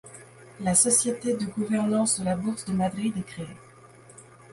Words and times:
La 0.61 0.73
Société 0.73 1.37
de 1.37 1.45
gouvernance 1.45 2.19
de 2.19 2.25
la 2.25 2.35
Bourse 2.35 2.65
de 2.65 2.73
Madrid 2.73 3.13
est 3.15 3.21
créée. 3.21 3.45